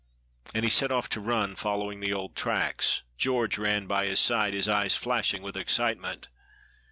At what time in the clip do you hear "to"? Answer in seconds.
1.09-1.19